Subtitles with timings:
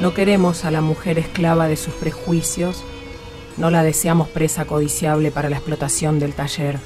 [0.00, 2.84] No queremos a la mujer esclava de sus prejuicios,
[3.56, 6.78] no la deseamos presa codiciable para la explotación del taller.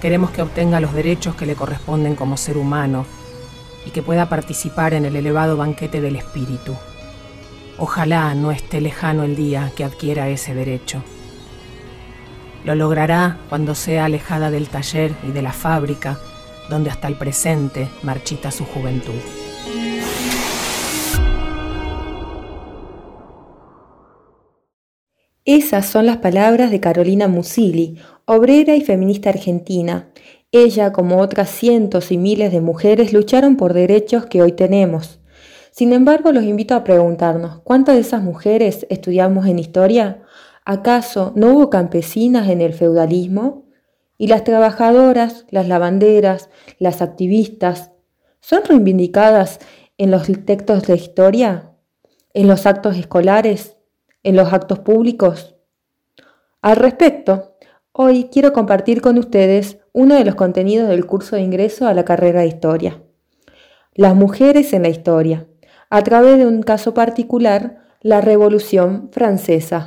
[0.00, 3.06] Queremos que obtenga los derechos que le corresponden como ser humano
[3.86, 6.74] y que pueda participar en el elevado banquete del espíritu.
[7.78, 11.04] Ojalá no esté lejano el día que adquiera ese derecho.
[12.64, 16.18] Lo logrará cuando sea alejada del taller y de la fábrica,
[16.68, 19.45] donde hasta el presente marchita su juventud.
[25.46, 30.10] Esas son las palabras de Carolina Musili, obrera y feminista argentina.
[30.50, 35.20] Ella, como otras cientos y miles de mujeres, lucharon por derechos que hoy tenemos.
[35.70, 40.24] Sin embargo, los invito a preguntarnos, ¿cuántas de esas mujeres estudiamos en historia?
[40.64, 43.66] ¿Acaso no hubo campesinas en el feudalismo?
[44.18, 47.92] ¿Y las trabajadoras, las lavanderas, las activistas,
[48.40, 49.60] son reivindicadas
[49.96, 51.70] en los textos de historia?
[52.34, 53.75] ¿En los actos escolares?
[54.26, 55.54] En los actos públicos.
[56.60, 57.56] Al respecto,
[57.92, 62.04] hoy quiero compartir con ustedes uno de los contenidos del curso de ingreso a la
[62.04, 63.00] carrera de historia.
[63.94, 65.46] Las mujeres en la historia,
[65.90, 69.86] a través de un caso particular, la Revolución Francesa.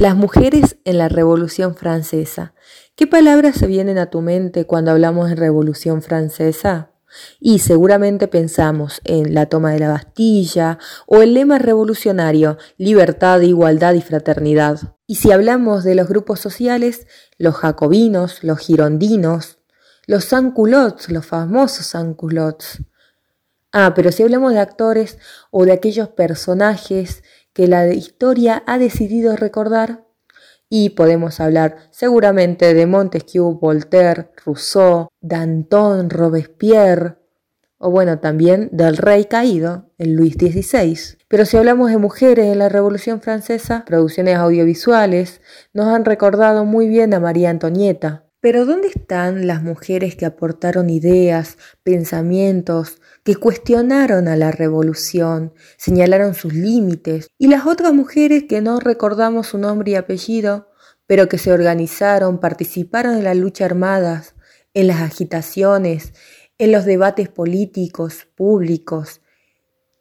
[0.00, 2.54] Las mujeres en la Revolución Francesa.
[2.96, 6.91] ¿Qué palabras se vienen a tu mente cuando hablamos de Revolución Francesa?
[7.40, 13.94] Y seguramente pensamos en la toma de la Bastilla o el lema revolucionario libertad, igualdad
[13.94, 14.96] y fraternidad.
[15.06, 17.06] Y si hablamos de los grupos sociales,
[17.38, 19.58] los jacobinos, los girondinos,
[20.06, 22.82] los sanculots, los famosos sanculots.
[23.72, 25.18] Ah, pero si hablamos de actores
[25.50, 30.04] o de aquellos personajes que la historia ha decidido recordar,
[30.74, 37.18] y podemos hablar seguramente de Montesquieu, Voltaire, Rousseau, Danton, Robespierre,
[37.76, 41.18] o bueno, también del rey caído, el Luis XVI.
[41.28, 45.42] Pero si hablamos de mujeres en la Revolución Francesa, producciones audiovisuales
[45.74, 48.24] nos han recordado muy bien a María Antonieta.
[48.42, 56.34] Pero ¿dónde están las mujeres que aportaron ideas, pensamientos, que cuestionaron a la revolución, señalaron
[56.34, 60.68] sus límites, y las otras mujeres que no recordamos su nombre y apellido,
[61.06, 64.24] pero que se organizaron, participaron en la lucha armada,
[64.74, 66.12] en las agitaciones,
[66.58, 69.20] en los debates políticos, públicos.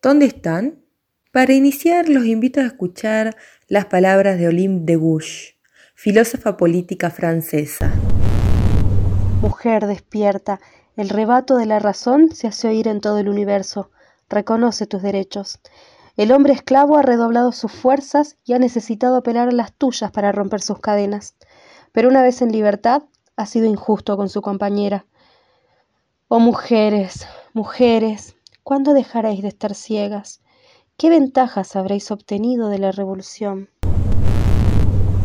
[0.00, 0.82] ¿Dónde están?
[1.30, 3.36] Para iniciar, los invito a escuchar
[3.68, 5.56] las palabras de Olympe de Gouges,
[5.94, 7.92] filósofa política francesa.
[9.40, 10.60] Mujer despierta,
[10.96, 13.90] el rebato de la razón se hace oír en todo el universo.
[14.28, 15.60] Reconoce tus derechos.
[16.18, 20.30] El hombre esclavo ha redoblado sus fuerzas y ha necesitado apelar a las tuyas para
[20.30, 21.36] romper sus cadenas.
[21.92, 23.04] Pero una vez en libertad,
[23.36, 25.06] ha sido injusto con su compañera.
[26.28, 30.42] Oh mujeres, mujeres, ¿cuándo dejaréis de estar ciegas?
[30.98, 33.70] ¿Qué ventajas habréis obtenido de la revolución?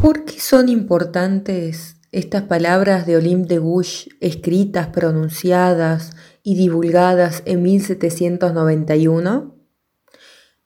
[0.00, 6.12] ¿Por qué son importantes estas palabras de Olympe de Gouges, escritas, pronunciadas
[6.44, 9.56] y divulgadas en 1791?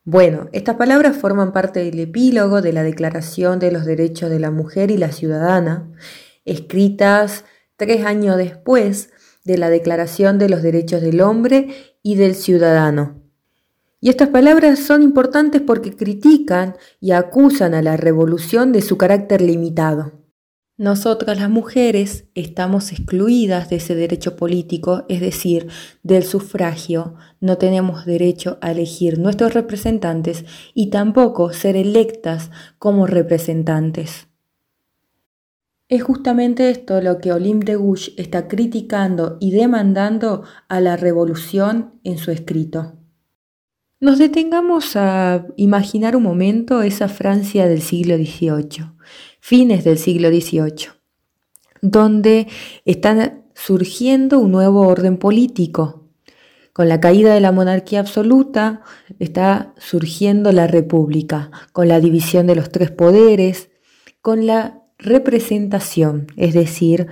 [0.04, 4.50] Bueno, estas palabras forman parte del epílogo de la Declaración de los Derechos de la
[4.50, 5.90] Mujer y la Ciudadana,
[6.44, 9.08] escritas tres años después
[9.44, 11.68] de la Declaración de los Derechos del Hombre
[12.02, 13.22] y del Ciudadano.
[14.02, 19.40] Y estas palabras son importantes porque critican y acusan a la revolución de su carácter
[19.40, 20.17] limitado.
[20.78, 25.66] Nosotras las mujeres estamos excluidas de ese derecho político, es decir,
[26.04, 30.44] del sufragio, no tenemos derecho a elegir nuestros representantes
[30.74, 34.28] y tampoco ser electas como representantes.
[35.88, 41.98] Es justamente esto lo que Olympe de Gouges está criticando y demandando a la revolución
[42.04, 42.92] en su escrito.
[43.98, 48.97] Nos detengamos a imaginar un momento esa Francia del siglo XVIII
[49.40, 50.88] fines del siglo XVIII,
[51.82, 52.48] donde
[52.84, 56.04] está surgiendo un nuevo orden político.
[56.72, 58.82] Con la caída de la monarquía absoluta
[59.18, 63.70] está surgiendo la república, con la división de los tres poderes,
[64.20, 67.08] con la representación, es decir,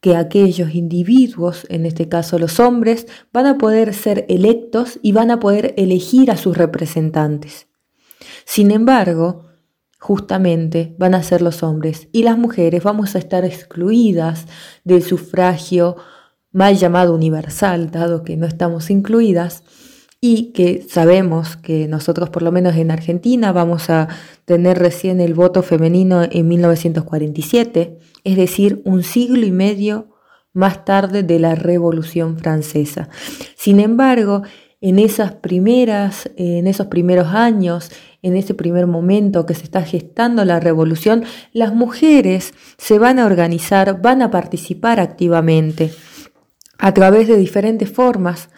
[0.00, 5.30] que aquellos individuos, en este caso los hombres, van a poder ser electos y van
[5.30, 7.68] a poder elegir a sus representantes.
[8.44, 9.49] Sin embargo,
[10.00, 14.46] justamente van a ser los hombres y las mujeres vamos a estar excluidas
[14.82, 15.96] del sufragio
[16.52, 19.62] mal llamado universal, dado que no estamos incluidas
[20.18, 24.08] y que sabemos que nosotros por lo menos en Argentina vamos a
[24.46, 30.08] tener recién el voto femenino en 1947, es decir, un siglo y medio
[30.52, 33.10] más tarde de la Revolución Francesa.
[33.54, 34.42] Sin embargo,
[34.80, 37.90] en esas primeras, en esos primeros años,
[38.22, 43.26] en ese primer momento que se está gestando la revolución, las mujeres se van a
[43.26, 45.92] organizar, van a participar activamente
[46.78, 48.48] a través de diferentes formas.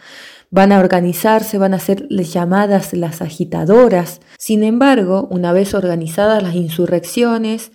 [0.49, 4.21] Van a organizarse, van a ser llamadas las agitadoras.
[4.37, 7.71] Sin embargo, una vez organizadas las insurrecciones,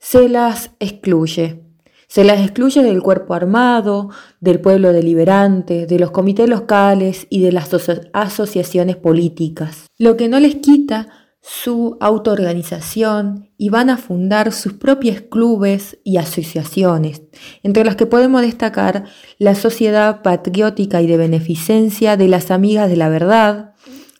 [0.00, 1.65] se las excluye.
[2.08, 4.10] Se las excluye del cuerpo armado,
[4.40, 7.70] del pueblo deliberante, de los comités locales y de las
[8.12, 9.86] asociaciones políticas.
[9.98, 11.08] Lo que no les quita
[11.48, 17.22] su autoorganización y van a fundar sus propios clubes y asociaciones,
[17.62, 19.04] entre las que podemos destacar
[19.38, 23.74] la Sociedad Patriótica y de Beneficencia de las Amigas de la Verdad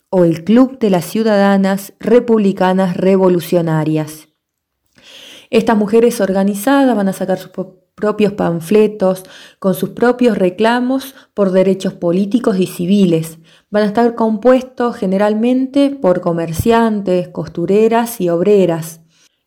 [0.08, 4.25] o el Club de las Ciudadanas Republicanas Revolucionarias.
[5.50, 7.50] Estas mujeres organizadas van a sacar sus
[7.94, 9.24] propios panfletos
[9.58, 13.38] con sus propios reclamos por derechos políticos y civiles.
[13.70, 19.00] Van a estar compuestos generalmente por comerciantes, costureras y obreras.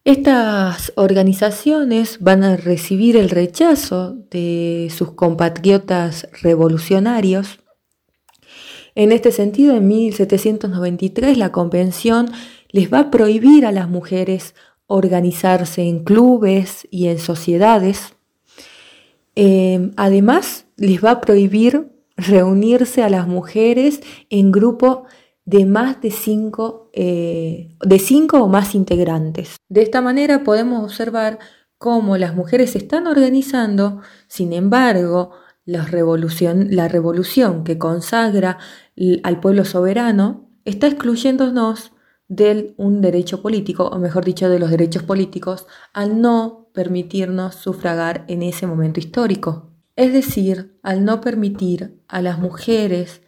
[0.04, 7.60] Estas organizaciones van a recibir el rechazo de sus compatriotas revolucionarios.
[8.96, 12.32] En este sentido, en 1793 la Convención
[12.70, 14.56] les va a prohibir a las mujeres
[14.90, 18.16] organizarse en clubes y en sociedades.
[19.36, 25.06] Em, además, les va a prohibir reunirse a las mujeres en grupo
[25.46, 29.58] de más de cinco, eh, de cinco o más integrantes.
[29.70, 31.40] De esta manera podemos observar
[31.78, 35.32] cómo las mujeres se están organizando, sin embargo,
[35.66, 38.58] la revolución, la revolución que consagra
[39.24, 41.94] al pueblo soberano está excluyéndonos
[42.30, 48.24] de un derecho político, o mejor dicho, de los derechos políticos, al no permitirnos sufragar
[48.28, 49.72] en ese momento histórico.
[49.96, 53.22] Es decir, al no permitir a las mujeres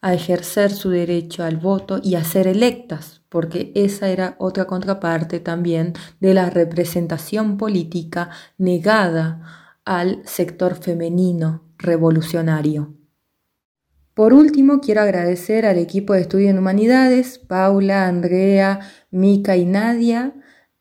[0.00, 5.40] a ejercer su derecho al voto y a ser electas, porque esa era otra contraparte
[5.40, 12.94] también de la representación política negada al sector femenino revolucionario.
[14.16, 18.80] Por último, quiero agradecer al equipo de estudio en humanidades, Paula, Andrea,
[19.10, 20.32] Mica y Nadia.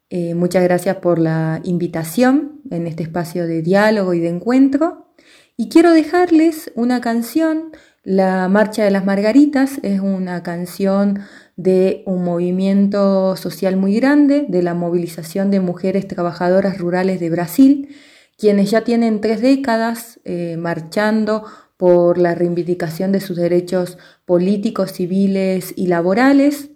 [0.09, 5.13] Eh, muchas gracias por la invitación en este espacio de diálogo y de encuentro.
[5.57, 7.73] Y quiero dejarles una canción,
[8.03, 11.19] La Marcha de las Margaritas, es una canción
[11.57, 17.89] de un movimiento social muy grande, de la movilización de mujeres trabajadoras rurales de Brasil,
[18.37, 21.43] quienes ya tienen tres décadas eh, marchando
[21.77, 26.69] por la reivindicación de sus derechos políticos, civiles y laborales.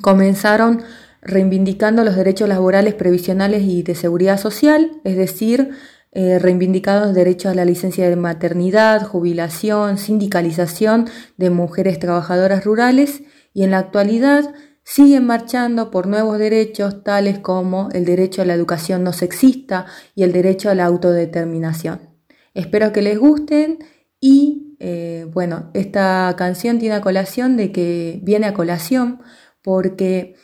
[0.00, 0.82] Comenzaron
[1.20, 5.70] reivindicando los derechos laborales previsionales y de seguridad social, es decir,
[6.14, 11.08] eh, reivindicados derechos a la licencia de maternidad, jubilación, sindicalización
[11.38, 13.22] de mujeres trabajadoras rurales
[13.54, 14.54] y en la actualidad
[14.84, 20.24] siguen marchando por nuevos derechos tales como el derecho a la educación no sexista y
[20.24, 22.10] el derecho a la autodeterminación.
[22.52, 23.78] Espero que les gusten
[24.22, 29.20] y eh, bueno, esta canción tiene colación de que viene a colación
[29.62, 30.36] porque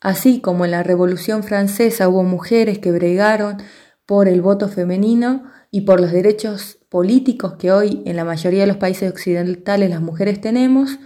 [0.00, 3.58] así como en la Revolución Francesa hubo mujeres que bregaron
[4.06, 8.68] por el voto femenino y por los derechos políticos que hoy en la mayoría de
[8.68, 10.98] los países occidentales las mujeres tenemos,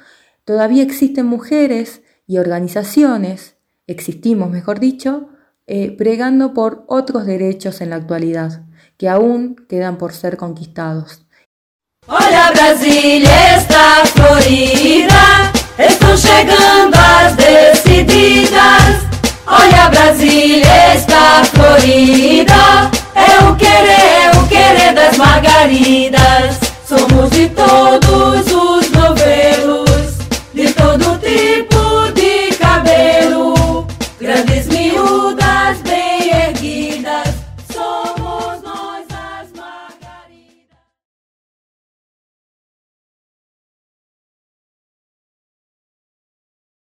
[0.45, 3.57] todavía existen mujeres y organizaciones,
[3.89, 5.29] existimos mejor dicho,
[5.67, 8.63] eh, bregando por otros derechos en la actualidad,
[8.97, 11.27] que aún quedan por ser conquistados.
[12.09, 19.05] Olha, Brasília está florida, estão chegando as decididas.
[19.47, 26.59] Olha, Brasília está florida, é o querer, é o querer das margaridas.
[26.89, 28.51] Somos de todos